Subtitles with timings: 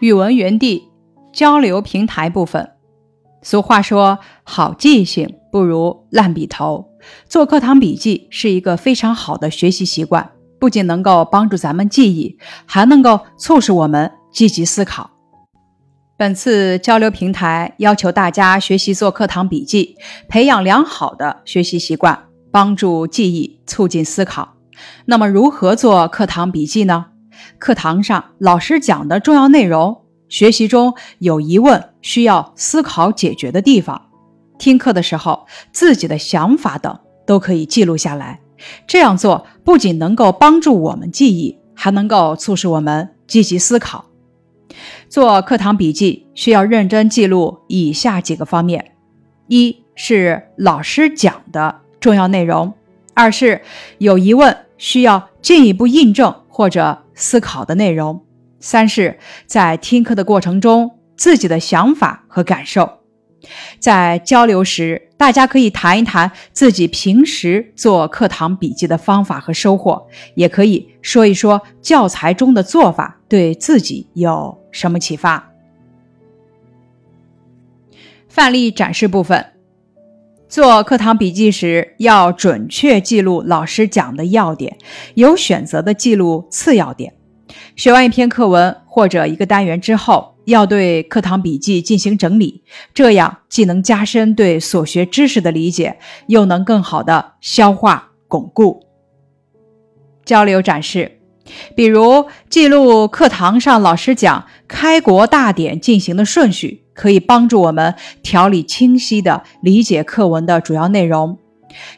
[0.00, 0.88] 语文园地
[1.32, 2.70] 交流平台部分。
[3.42, 6.86] 俗话说：“好记性不如烂笔头。”
[7.28, 15.10] 做课堂笔记是一个非常好的学习习惯，不仅能够帮助咱们记忆，还能够促使我们积极思考。
[16.16, 19.96] 本次交流平台要求大家学习做课堂笔记，
[20.28, 22.18] 培养良好的学习习惯，
[22.50, 24.56] 帮助记忆，促进思考。
[25.06, 27.06] 那么，如何做课堂笔记呢？
[27.58, 34.10] 课堂上老师讲的重要内容，学习中有疑问需要思考解决的地方，
[34.58, 38.40] 听课的时候自己的想法等都可以记录下来。
[38.86, 44.04] 这样做不仅能够帮助我们记忆，还能够促使我们积极思考。
[45.08, 48.92] 做课堂笔记需要认真记录以下几个方面：
[49.46, 52.72] 一是老师讲的重要内容；
[53.14, 53.62] 二是
[53.98, 58.22] 有疑问需要进一步印证或者思考的内容；
[58.60, 63.00] 三是在听课的过程中自己的想法和感受。
[63.78, 75.52] 在交流时，大家可以谈一谈自己平时做课堂笔记的方法和收获，也可以说一说教材中的做法对自己有什么启发。
[78.28, 79.52] 范例展示部分，
[80.48, 84.76] 做课堂笔记时要准确记录老师讲的要点，
[85.14, 87.12] 有选择的记录次要点。
[87.76, 90.34] 学完一篇课文或者一个单元之后。
[90.48, 92.62] 要对课堂笔记进行整理，
[92.94, 98.80] 这样既能加深对所学知识的理解，又能更好的消化巩固。
[100.24, 101.17] 交流展示，
[101.74, 111.38] 比如记录课堂上老师讲开国大典进行的顺序，可以帮助我们条理清晰的理解课文的主要内容。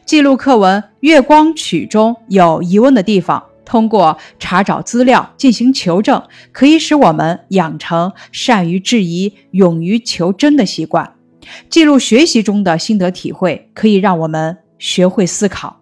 [0.05, 3.43] 记录课文《月光曲》中有疑问的地方。
[3.63, 6.21] 通过查找资料进行求证，
[6.51, 11.13] 可以使我们养成善于质疑、勇于求真的习惯。
[11.69, 15.79] 记录学习中的心得体会，可以让我们学会思考。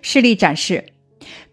[0.00, 0.84] 示例展示：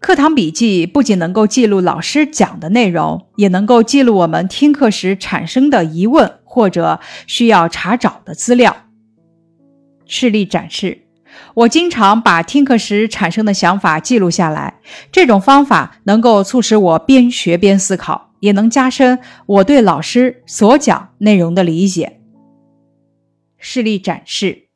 [0.00, 8.76] 课堂笔记不仅能够记录老师讲的内容，也能够记录我们听课时产生的疑问或者需要查找的资料。
[10.06, 11.02] 示例展示。
[11.52, 14.80] 我经常把听课时产生的想法记录下来，
[15.12, 22.20] 这种方法能够促使我边学边思考，也能加深我对老师所讲内容的理解。
[23.58, 24.68] 示例展示，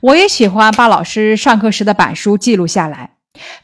[0.00, 3.15] 我也喜欢把老师上课时的板书记录下来，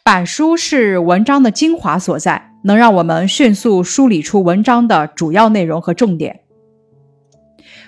[0.02, 6.40] 板书是文章的精华所在，能让我们迅速梳理出文章的主要内容和重点。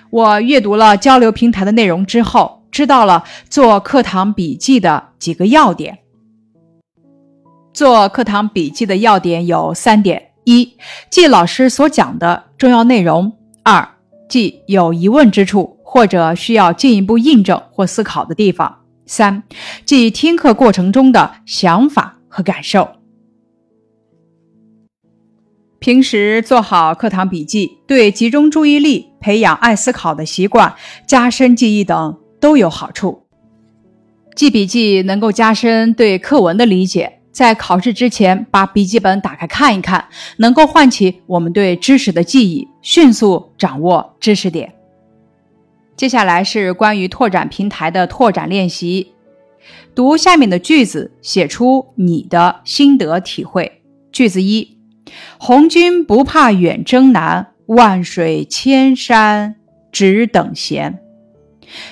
[0.09, 2.61] 我阅读了交流平台的内容之后。
[2.75, 5.99] 知道了做课堂笔记的几个要点。
[7.73, 10.75] 做课堂笔记的要点有三点：一、
[11.09, 13.31] 记老师所讲的重要内容；
[13.63, 13.87] 二、
[14.27, 18.69] 记有疑问之处或者需要进一步印证或思考的地方；
[19.05, 19.43] 三、
[19.85, 22.89] 记听课过程中的想法和感受。
[25.79, 30.75] 平时做好课堂笔记，对集中注意力、培养爱思考的习惯、
[31.07, 32.17] 加深记忆等。
[32.37, 33.23] 都有好处。
[34.35, 44.71] 记笔记能够加深对课文的理解，在考试之前把笔记本打开看一看，能够唤起我们对知识的记忆，迅速掌握知识点。
[45.97, 49.13] 接下来是关于拓展平台的拓展练习，
[49.95, 53.81] 读下面的句子，写出你的心得体会。
[54.11, 54.77] 句子一：
[55.37, 59.55] 红军不怕远征难，万水千山
[59.89, 60.99] 只等闲。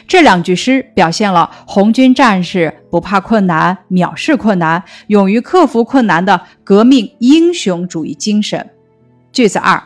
[0.05, 8.69] 这两句诗表现了红军战士不怕困难、藐视困难、勇于克服困难的革命英雄主义精神。
[9.31, 9.81] 句子二，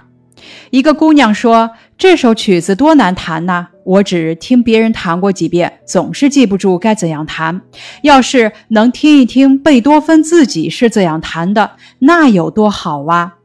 [0.71, 3.67] 一个姑娘说：“这首曲子多难弹呐！
[3.87, 7.61] 我只听别人弹过几遍，总是记不住该怎样弹。
[8.03, 13.37] 要是能听一听贝多芬自己是怎样弹的，那有多好哇！”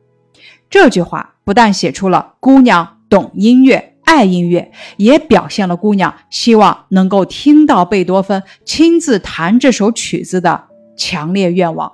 [0.68, 3.90] 这句话不但写出了姑娘懂音乐。
[4.04, 10.64] 爱音乐也表现了姑娘希望能够听到贝多芬亲自弹这首曲子的
[10.96, 11.92] 强烈愿望。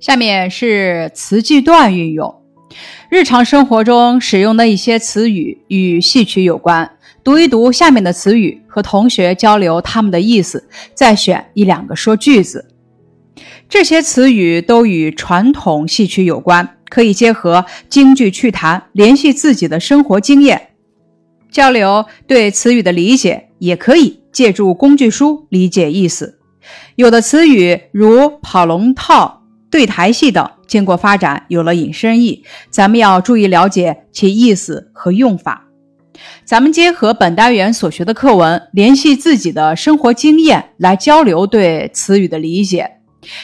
[0.00, 2.39] 下面是词句段运用，
[3.08, 6.90] 日常生活中使用的一些词语与戏曲有关，
[7.24, 12.66] 读一读下面的词语，和同学交流他们的意思，再选一两个说句子。
[13.68, 16.76] 这些词语都与传统戏曲有关。
[16.90, 20.70] 可以结合京剧趣谈，联系自己的生活经验，
[21.48, 26.40] 交流对词语的理解；也可以借助工具书理解意思。
[26.96, 35.66] 有的词语如跑龙套、对台戏等，经过发展有了引申义，咱们要注意了解其意思和用法。
[36.44, 42.88] 咱们结合本单元所学的课文，联系自己的生活经验来交流对词语的理解。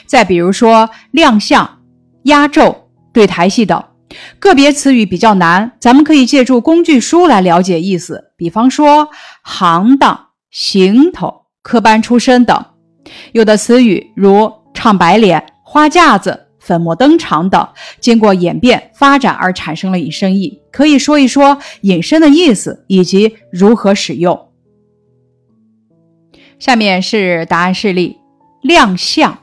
[0.06, 1.81] 再比如说亮相、
[2.23, 3.82] 压轴、对台戏等
[4.38, 8.31] 个别词语比较难，咱们可以借助工具书来了解意思。
[8.37, 9.08] 比方说
[9.43, 12.64] 行当、行头、科班出身等。
[13.32, 16.45] 有的词语如唱白脸、花架子。
[16.66, 17.68] 粉墨登场等，
[18.00, 24.48] 经过演变发展而产生了引申义，可以说一说引申的意思以及如何使用。
[26.58, 28.16] 下面是答案示例：
[28.62, 29.38] 亮相，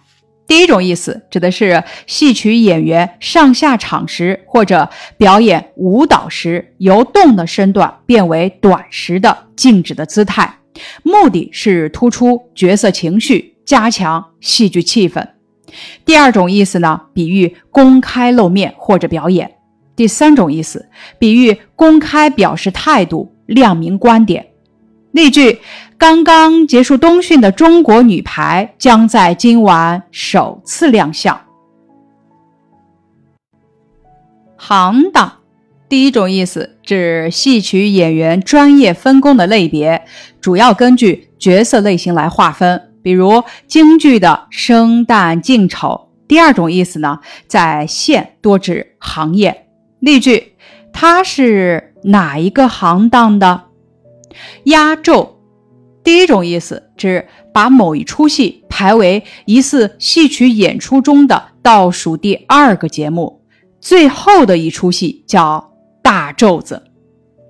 [0.45, 10.57] 第一种意思指的是戏曲演员上下场时或者表演舞蹈时，由动的身段变为短时的静止的姿态，
[11.03, 15.25] 目的是突出角色情绪，加强戏剧气氛。
[16.05, 19.47] 第二种意思呢，比喻公开露面或者表演；
[19.95, 20.89] 第三种意思，
[21.19, 24.47] 比喻公开表示态度、亮明观点。
[25.11, 25.59] 例句：
[25.97, 31.39] 刚刚结束冬训的中国女排将在今晚首次亮相。
[34.57, 35.39] 行当，
[35.89, 40.03] 第一种意思指戏曲演员专业分工的类别，
[40.41, 42.92] 主要根据角色类型来划分。
[43.03, 49.67] 比如京剧的生旦净丑，第二种意思呢，在县多指行业。
[49.99, 50.55] 例句：
[50.91, 53.65] 他是哪一个行当的？
[54.63, 55.37] 压轴，
[56.03, 63.41] 第一种意思指把某一出戏排为一次戏曲演出中的倒数第二个节目，
[63.79, 65.71] 最后的一出戏叫
[66.01, 66.81] 大轴子。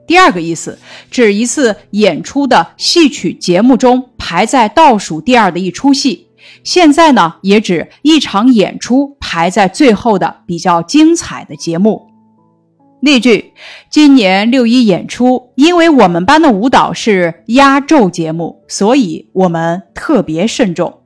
[0.06, 0.78] 第二个意思
[1.10, 6.28] 指一次演出的戏曲节目中排在倒数第二的一出戏。
[6.64, 12.08] 现在呢，也指一场演出排在最后的比较精彩的节目。
[13.02, 13.54] 例句：
[13.90, 21.02] 今年六一演出，因为我们班的舞蹈是压轴节目，所以我们特别慎重。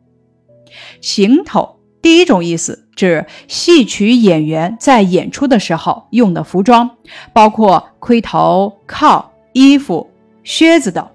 [1.01, 2.83] 行头，第一种意思。
[2.97, 6.89] 指戏曲演员在演出的时候用的服装，
[7.31, 10.09] 包括盔头、靠、衣服、
[10.43, 11.07] 靴子等。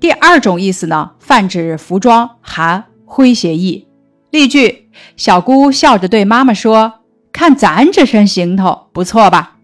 [0.00, 3.86] 第二种意思呢，泛指服装，含诙谐意。
[4.32, 6.94] 例句：小姑笑着对妈妈说
[7.30, 9.58] ：“看咱这身行头，不错吧？”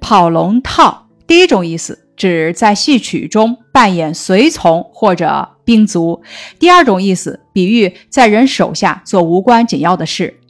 [0.00, 5.48] 跑龙套，第一种意思指在戏曲中扮演随从或者。
[5.64, 6.22] 兵卒，
[6.58, 10.40] 第二种意思，比喻在人手下做无关紧要的事。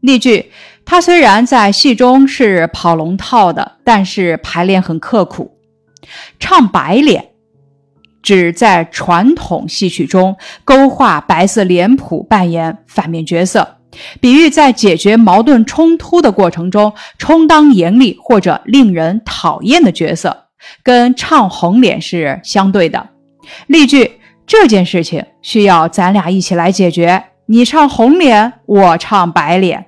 [0.00, 0.52] 例句：
[0.84, 5.58] 他虽然在戏中是跑龙套的，但是排练很刻苦。
[6.38, 7.30] 唱白脸，
[8.22, 13.78] 指在传统戏曲中勾画白色脸谱，扮演反面角色，
[14.20, 20.44] 比喻在解决矛盾冲突的过程中充当严厉或者令人讨厌的角色，
[20.84, 23.08] 跟唱红脸是相对的。
[23.66, 24.15] 例句。
[24.46, 27.24] 这件事情需要咱俩一起来解决。
[27.46, 29.86] 你唱红脸，我唱白脸。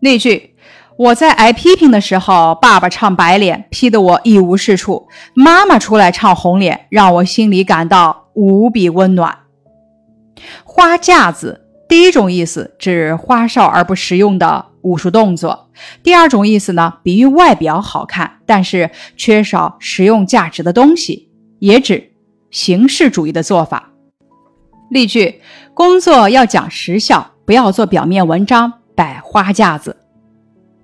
[0.00, 0.54] 那句：
[0.96, 9.38] 我在挨批评的时候，爸爸唱白脸，批得我一无是处；妈妈出来唱红脸，让我心里感到无比温暖。
[10.64, 15.68] 花架子，第一种意思指花哨而不实用的武术动作；
[16.02, 21.27] 第二种意思呢，比喻外表好看，但是缺少实用价值的东西。
[21.58, 22.12] 也指
[22.50, 23.90] 形式主义的做法。
[24.90, 25.40] 例句：
[25.74, 29.96] 工作要讲实效，不要做表面文章，摆花架子。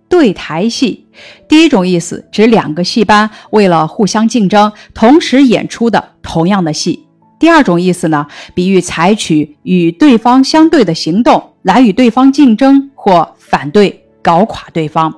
[0.08, 1.06] 对台戏，
[1.48, 7.00] 第一种意思指两个戏班为了互相竞争，同时演出的同样的戏；
[7.40, 15.12] 第二种意思呢，比喻采取与对方相对的行动来与对方竞争或反对，搞垮对方。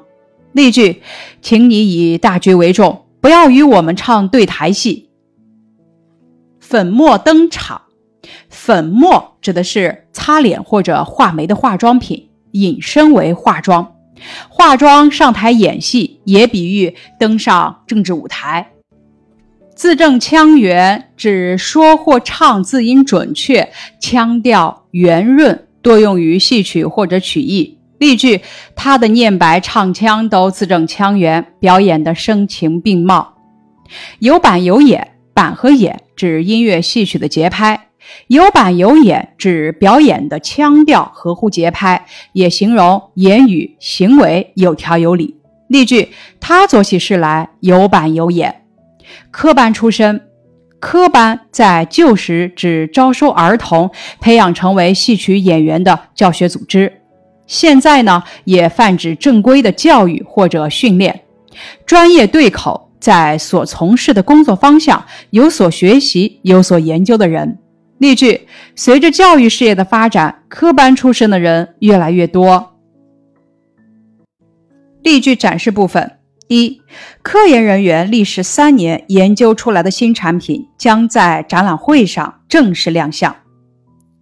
[0.52, 1.02] 例句：
[1.42, 5.05] 请你以大局为重，不要与我们唱对台戏。
[6.68, 7.80] 粉墨登场，
[8.50, 13.94] 粉墨指的是擦脸或者画眉的化妆品，引申为化妆。
[14.48, 18.72] 化妆上台演戏，也比喻登上政治舞台。
[19.76, 23.70] 字正腔圆指说或唱字音准确，
[24.00, 27.78] 腔调圆润，多用于戏曲或者曲艺。
[27.98, 28.40] 例句：
[28.74, 33.34] 他的念白唱腔都字正腔圆，表演的声情并茂。
[34.18, 35.12] 有板有眼。
[35.36, 37.88] 板和眼指音乐戏曲的节拍，
[38.28, 45.36] 有板有眼指表演的腔调合乎节拍，也形容言语行为有条有理。
[45.68, 46.08] 例句：
[46.40, 48.62] 他做起事来有板有眼。
[49.30, 50.22] 科班出身，
[50.80, 57.02] 科班在旧时指招收儿童，培养成为戏曲演员的教学组织，
[57.46, 61.24] 现在呢也泛指正规的教育或者训练，
[61.84, 67.56] 专业对口，在所从事的工作方向有所学习、有所研究的人。
[67.98, 72.80] 例句：随着教育事业的发展，科班出身的人越来越多。
[75.04, 76.18] 例句展示部分。
[76.48, 76.82] 一、
[77.22, 83.36] 科研人员历时三年研究出来的新产品将在展览会上正式亮相。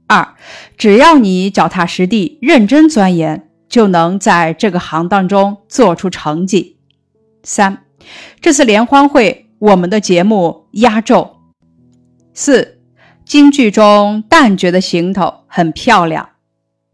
[0.06, 0.34] 二、
[0.76, 6.76] 只要你脚踏实地、认真钻研，就能在这个行当中做出成绩。
[7.42, 7.83] 三、
[8.40, 11.36] 这次联欢会我们的节目压轴。
[12.32, 12.80] 四、
[13.24, 16.30] 京剧中旦角的行头很漂亮。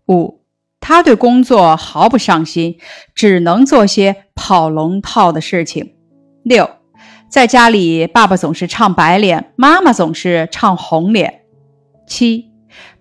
[0.09, 0.41] 五。
[0.83, 2.79] 他对工作毫不上心，
[3.15, 5.95] 只能做些跑龙套的事情。
[6.43, 6.71] 六，
[7.29, 11.43] 在家里，爸爸总是唱白脸，妈妈总是唱红脸。
[12.07, 12.47] 七，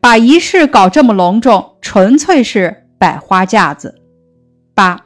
[0.02, 4.02] 把仪式搞这么隆重，纯粹是摆花架子。
[4.76, 5.06] 八，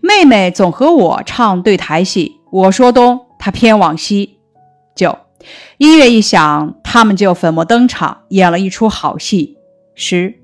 [0.00, 4.38] 妹妹总和我唱对台戏，我说东，她偏往西。
[4.94, 5.18] 九，
[5.78, 9.56] 音乐一响，他们就粉墨登场，演了一出好戏。
[9.94, 10.40] 十。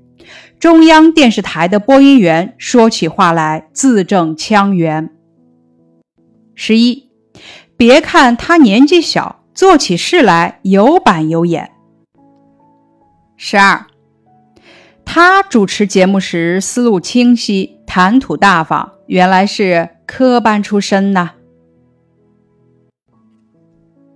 [0.59, 5.09] 中央电视台的播音员说起话来字正腔圆。
[6.55, 7.09] 十一，
[7.75, 11.71] 别看他年纪小，做起事来有板有眼。
[13.35, 13.87] 十二，
[15.05, 21.31] 他主持节目时思路清晰，谈吐大方，原来是科班出身呐。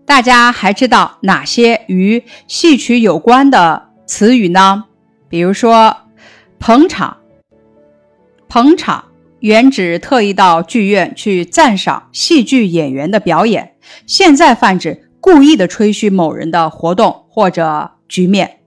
[0.05, 4.85] 大家还知道哪些与戏曲有关的词语呢？
[5.29, 5.95] 比如说。
[6.59, 7.17] 捧场，
[8.49, 9.05] 捧场
[9.41, 13.75] 原指特意到剧院去赞赏戏剧演员的表演，
[14.07, 18.61] 现在泛指故意的吹嘘某人的活动或者局面。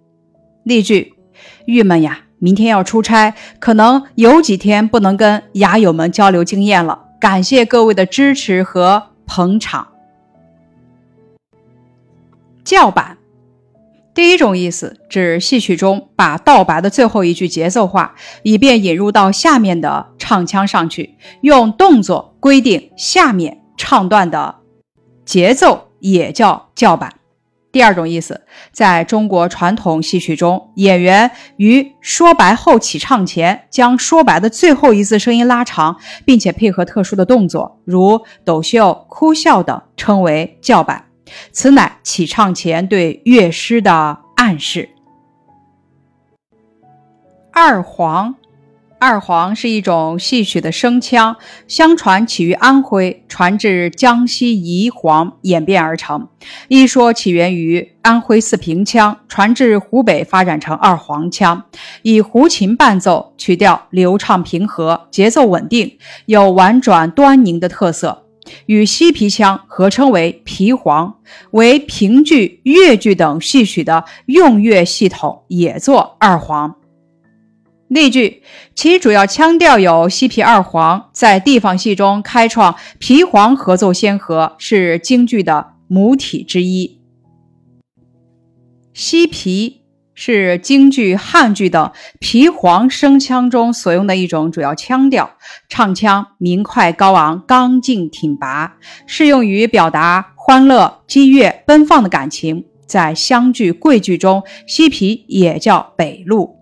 [0.62, 1.14] 例句：
[1.66, 7.06] 郁闷呀，明天要出差，可能有几天不能跟牙友们交流经验了。
[7.20, 9.88] 感谢各位的支持和捧场。
[12.64, 13.16] 叫板。
[14.12, 24.56] 第一种意思指戏曲中把道白的最后一句节奏化，以便引入到下面的唱腔上去，用动作规定下面唱段的
[25.24, 27.19] 节奏，也叫叫板。
[27.72, 28.40] 第二种意思，
[28.72, 41.04] 在中国传统戏曲中，演员于说白后起唱前，将说白的最后一字声音拉长，并且配合特殊的动作，如抖袖、哭笑等，称为叫板。
[41.52, 44.88] 此乃起唱前对乐师的暗示。
[47.52, 48.34] 二黄，
[49.00, 51.34] 二黄是一种戏曲的声腔，
[51.66, 56.28] 相传起于安徽，传至江西宜黄，演变而成。
[56.68, 61.64] 一说起源于安徽四平腔，传至湖北，发展成二黄腔，
[62.02, 68.26] 以胡琴伴奏，曲调流畅平和，节奏稳定，有婉转端凝的特色。
[68.66, 71.14] 与西皮腔合称为皮黄，
[71.52, 76.74] 为评剧、越剧等戏曲的用乐系统，也作二黄。
[77.90, 78.42] 例句：
[78.74, 87.00] 其主要腔调有西皮二黄，在地方戏中开创皮黄合奏先河，是京剧的母体之一。
[88.94, 89.76] 西皮。
[90.12, 95.30] 是京剧、汉剧等皮黄声腔中所用的一种主要腔调，
[95.66, 102.66] 唱腔明快高昂、刚劲挺拔，适用于表达欢乐、激越、奔放的感情。
[102.86, 106.59] 在湘剧、桂剧中，西皮也叫北路。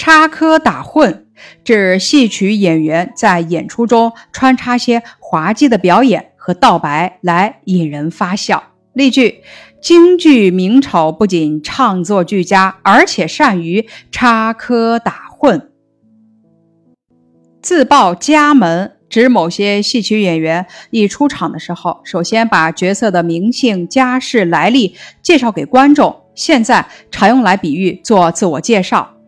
[0.00, 1.24] 插科打诨，
[1.62, 8.64] 指戏曲演员在演出中穿插些滑稽的表演和道白来引人发笑。
[8.94, 9.42] 例句。
[9.82, 15.68] 京剧名丑不仅唱作俱佳，而且善于插科打诨。
[17.62, 29.19] 自报家门指某些戏曲演员一出场的时候，首先把角色的名姓、家世、来历介绍给观众，现在常用来比喻做自我介绍。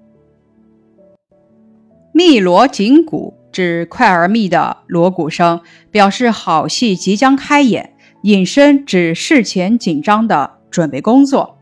[2.12, 7.90] 密锣紧鼓指快而密的锣鼓声，表示好戏即将开演。
[8.22, 11.58] 隐身指事前紧张的准备工作。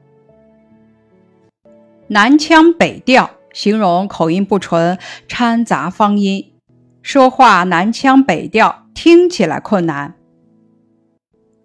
[2.08, 6.52] 南腔北调形容口音不纯，掺杂方音，
[7.00, 10.16] 说话南腔北调，听起来困难。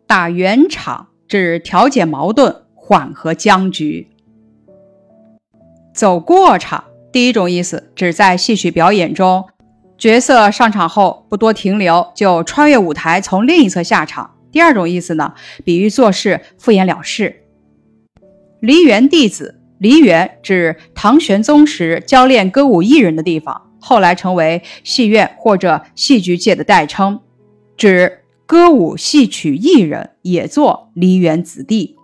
[0.08, 4.08] 打圆场指调解矛盾，缓和僵局。
[5.94, 6.86] 走过场，
[7.16, 9.46] 第一种意思指在戏曲表演中，
[9.98, 14.36] 角色上场后不多停留，就穿越舞台，从另一侧下场。
[14.52, 17.44] 第二种意思呢，比喻做事敷衍了事。
[18.60, 27.22] 梨园弟子，梨园指唐玄宗时教练歌舞艺人的地方，后来成为戏院或者戏剧界的代称，
[27.78, 31.96] 指歌舞戏曲艺人也做梨园子弟。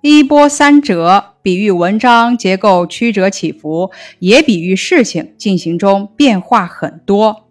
[0.00, 7.48] 一波三折，比喻文章结构曲折起伏，也比喻事情进行中变化很多。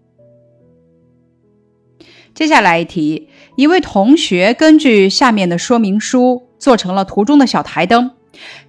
[2.35, 8.11] 接下来一题，一位同学根据下面的说明书做成了图中的小台灯。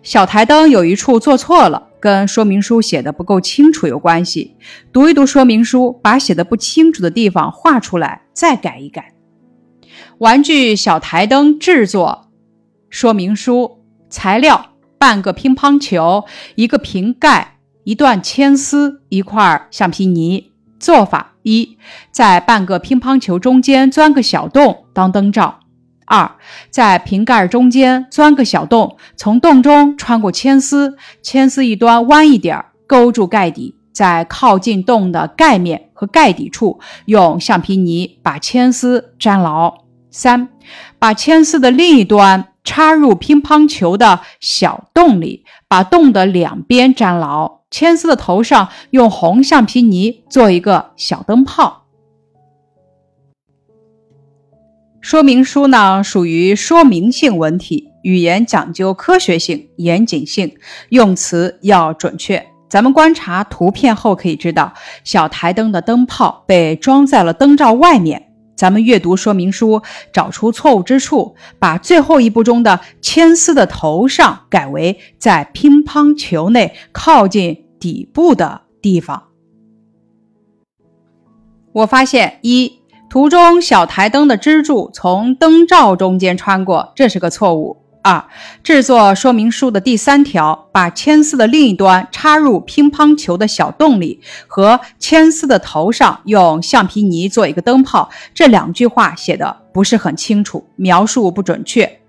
[0.03, 4.57] 小台灯有一处做错了，跟说明书写的不够清楚有关系。
[4.91, 9.13] 读一读说明书，把写的不清楚的地方画出来，再改一改。
[10.17, 12.31] 玩具小台灯制作。
[12.89, 16.25] 说明书材料：半个乒乓球，
[16.57, 20.53] 一个瓶盖，一段铅丝，一块橡皮泥。
[20.79, 21.77] 做法一：
[22.13, 25.61] 在半个乒乓球中间钻个小洞当灯罩。
[26.07, 26.37] 二：
[26.71, 39.75] 在瓶盖中间钻个小洞，从洞中穿过铅丝，铅丝一端弯一点，勾住盖底，在靠近洞的盖面和盖底处用橡皮泥把铅丝粘牢。
[40.11, 40.49] 三：
[40.99, 42.53] 把铅丝的另一端。
[42.69, 47.63] 插入乒乓球的小洞里，把洞的两边粘牢。
[47.71, 51.87] 铅丝的头上用红橡皮泥做一个小灯泡。
[55.01, 60.55] 说明书呢，属于说明性文体，语言讲究科学性、严谨性，
[60.91, 62.47] 用词要准确。
[62.69, 68.28] 咱们观察图片后可以知道，小台灯的灯泡被装在了灯罩外面。
[68.59, 79.29] 咱们阅读说明书，找出错误之处，把最后一步中的铅丝的头上改为在乒乓球内靠近底部的地方。
[81.73, 87.85] 我发现一图中小台灯的支柱从灯罩中间穿过，这是个错误。
[88.03, 88.25] 二、
[88.63, 102.01] 制作说明书的第三条，把铅丝的另一端插入乒乓球的小洞里，和铅丝的头上用橡皮泥做一个灯泡，这两句话写的不是很清楚，描述不准确。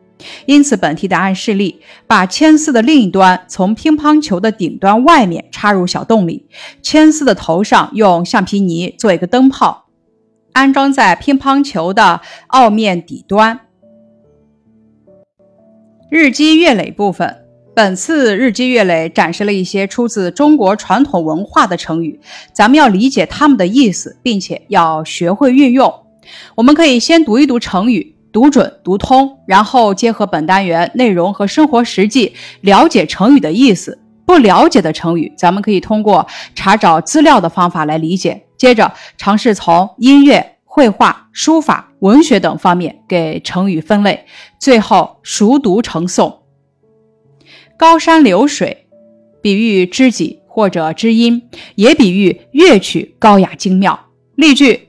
[0.46, 6.46] 因此，本题答案示例：把铅丝的另一端从乒乓球的顶端外面插入小洞里，
[6.82, 9.86] 铅丝的头上用橡皮泥做一个灯泡，
[10.52, 13.62] 安装在乒乓球的凹面底端。
[16.10, 17.36] 日积月累部分，
[17.76, 22.20] 本次日积月累展示了一些出自中国传统文化的成语，
[22.52, 25.94] 咱们要理解它们的意思，并且要学会运用。
[26.56, 34.00] 我们可以先读一读成语，读准读通，然后结合本单元内容和生活实际，了解成语的意思。
[34.26, 38.44] 不了解的成语，咱们可以通过查找资料的方法来理解。
[38.58, 40.56] 接着尝试从音乐。
[40.80, 44.24] 绘画、书法、文学等方面给成语分类，
[44.62, 46.38] 最后熟读成诵。
[47.78, 48.88] 高山流水，
[49.42, 54.08] 比喻知己或者知音，也比喻乐曲高雅精妙。
[54.36, 54.88] 例句：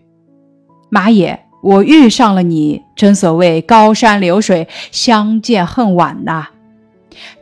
[0.91, 6.51] 马也，我遇上了你，真所谓高山流水，相见恨晚呐。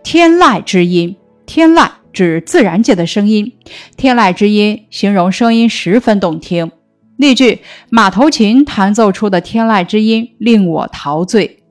[0.02, 3.52] 天籁之音，天籁指自然界的声音，
[3.98, 6.70] 天籁之音形容声音十分动听。
[7.18, 7.58] 例句：
[7.90, 11.64] 马头琴弹奏出的天籁之音令我陶醉。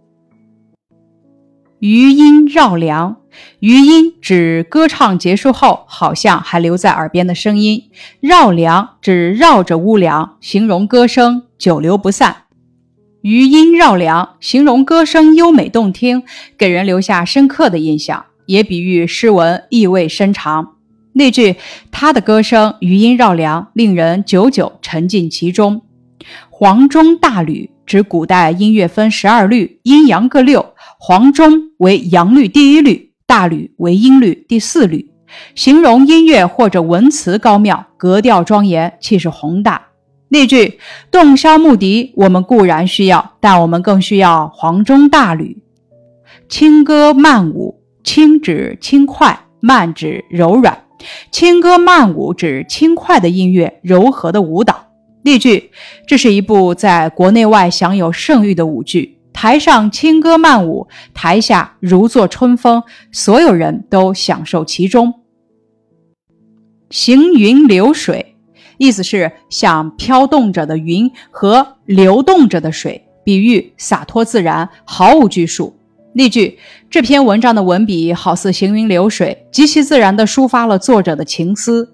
[1.80, 3.16] 余音绕梁，
[3.62, 7.84] 余音指歌唱结束后好像还留在耳边的声音，
[8.20, 12.44] 绕梁指绕着屋梁，形容歌声久留不散。
[13.22, 16.24] 余音绕梁形容歌声优美动听，
[16.58, 20.77] 给人留下深刻的印象，也比喻诗文意味深长。
[21.18, 21.56] 那句
[21.92, 25.82] 他的歌声余音绕梁，令人久久沉浸其中。
[26.52, 35.10] 黄钟大吕指古代音乐分十二律，阴阳各六，黄钟为阳律第一律，大吕为阴律第四律，
[35.56, 39.88] 形容音乐或者文词高妙，格调庄严，气势宏大。
[40.30, 40.78] 那句
[41.10, 45.58] 洞箫木笛，我们固然需要，但我们更需要黄钟大吕。
[46.48, 50.87] 轻歌曼舞，轻指轻快，慢指柔软。
[51.32, 54.88] 轻歌曼舞指轻快的音乐，柔和的舞蹈。
[55.24, 55.72] 例句：
[56.08, 62.82] 这是一部在国内外享有盛誉的舞剧，台上轻歌曼舞，台下如坐春风，
[63.12, 65.14] 所有人都享受其中。
[66.90, 68.38] 行云流水，
[68.78, 75.77] 意思是像飘动着的云和流动着的水，比喻洒脱自然，毫无拘束。
[76.18, 76.58] 例句：
[76.90, 81.94] 这篇文章的文笔好似行云流水，极其自然地抒发了作者的情思。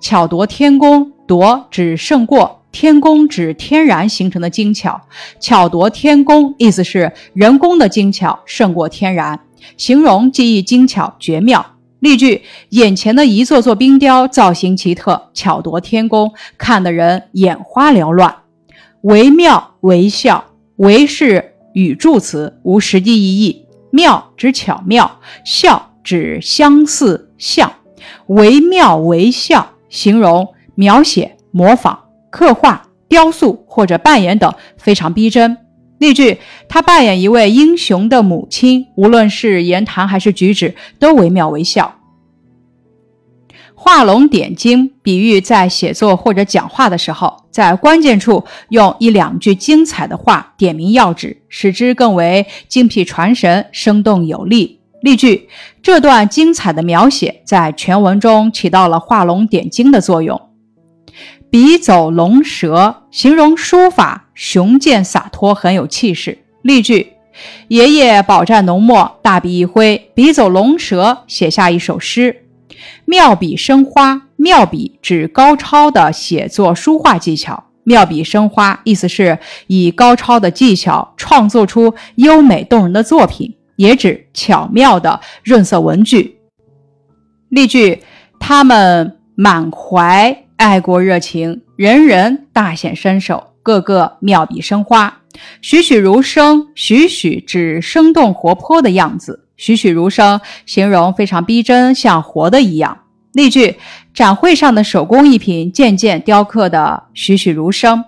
[0.00, 5.00] 巧夺天工，夺指胜过，天工指天然形成的精巧，
[5.38, 9.38] 巧夺天工意思是人工的精巧胜过天然，
[9.76, 11.64] 形容技艺精巧绝妙。
[12.00, 18.34] 例句：眼前的一座座冰雕造型奇特，巧夺天工，看得人眼花缭乱。
[19.02, 20.44] 惟妙惟肖，
[20.78, 23.66] 惟是语助词，无实际意义。
[23.90, 27.70] 妙指巧妙，笑指相似像。
[28.28, 31.98] 惟妙惟肖，形容描写、模仿、
[32.30, 35.58] 刻画、雕塑或者扮演等非常逼真。
[35.98, 41.94] 例句：他扮演一位英雄的母亲，无论是言谈还是举止，都惟妙惟肖。
[43.88, 54.80] 画龙点睛，比喻在写作或者讲话的时候，在关键处用一两句精彩的话点明要旨，使之更为精辟传神、生动有力。
[55.02, 55.48] 例句：
[55.84, 60.48] 这段精彩的描写在全文中起到了画龙点睛的作用。
[61.48, 66.36] 笔走龙蛇，形容书法雄健洒脱，很有气势。
[66.62, 67.12] 例句：
[67.68, 72.42] 爷爷饱蘸浓墨，大笔一挥，笔走龙蛇，写下一首诗。
[73.04, 77.64] 妙笔生花，妙笔指高超的写作书画技巧。
[77.84, 83.56] 妙笔生花，意思是以高超的技巧创作出优美动人的作品。
[83.76, 86.38] 也指巧妙的润色文句。
[87.50, 88.02] 例句：
[88.40, 95.20] 他们满怀爱国热情，人人大显身手，个个妙笔生花，
[95.60, 96.68] 栩栩如生。
[96.74, 103.04] 栩栩指生动活泼的样子，栩栩如生形容非常逼真，像活的一样。
[103.32, 103.76] 例句：
[104.14, 108.04] 展会上的手工艺品件件雕刻的栩栩如生。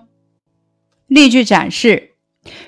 [1.07, 2.11] 例句展示：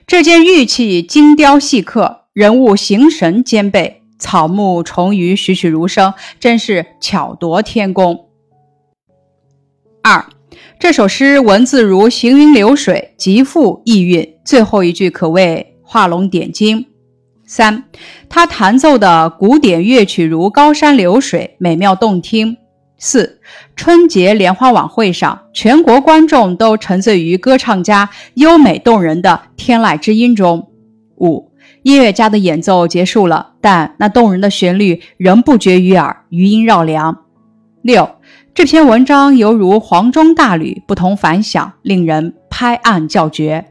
[0.05, 2.19] 这件玉器精雕细刻。
[2.33, 8.29] 人物形神兼备，草木虫鱼栩栩如生，真是巧夺天工。
[10.01, 10.25] 二，
[10.79, 16.85] 这首诗文字如行云流水，极富意蕴，最后一句可谓画龙点睛。
[17.51, 17.83] 三，
[18.29, 22.55] 他弹奏的古典乐曲如高山流水，美妙动听。
[22.97, 23.41] 四，
[23.75, 30.69] 春节联欢晚会上，全国观众都沉醉于歌唱家优美动人的天籁之音中。
[31.17, 31.51] 五。
[31.83, 37.25] 音乐家的演奏结束了，但那动人的旋律仍不绝于耳，余音绕梁。
[37.81, 38.11] 六，
[38.53, 43.70] 这篇文章犹如黄钟大吕，不同凡响，令人拍案叫绝。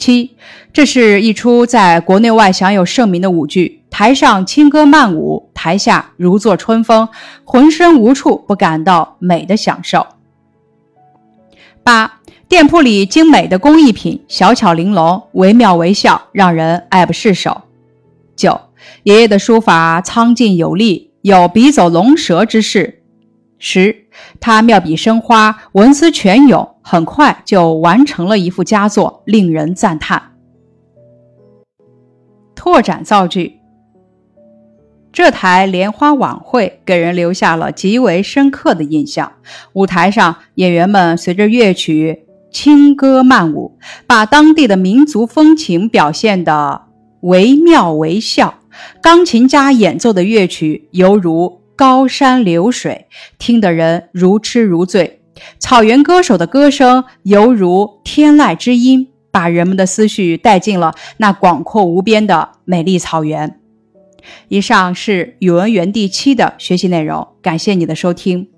[0.00, 0.34] 七，
[0.72, 7.08] 这是一出在国内外享有盛名的舞剧，台上轻歌曼舞，台下如坐春风，
[7.44, 10.04] 浑身无处不感到美的享受。
[11.84, 12.16] 八。
[12.48, 17.62] 店铺里精美的工艺品，小巧玲珑，惟妙惟肖，让人爱不释手。
[18.34, 18.60] 九，
[19.04, 23.04] 爷爷的书法苍劲有力，有笔走龙蛇之势。
[23.60, 24.06] 十，
[24.40, 30.32] 他妙笔生花，文思泉涌，很快就完成了一幅佳作，令人赞叹。
[32.54, 33.60] 拓展造句：
[35.12, 39.32] 这台莲花晚会给人留下了极为深刻的印象。
[39.72, 42.26] 舞台上，演员们随着乐曲。
[42.52, 43.78] 轻歌曼舞，
[44.08, 46.82] 把当地的民族风情表现得
[47.20, 48.54] 惟妙惟肖。
[49.00, 53.06] 钢琴家演奏的乐曲犹如高山流水，
[53.38, 55.22] 听得人如痴如醉。
[55.58, 63.58] 草原歌手的歌声犹如天籁之音，把人们的思绪带进了那广阔无边的美丽草原。
[64.48, 68.50] 以上是语文园地七的学习内容，感谢你的收听。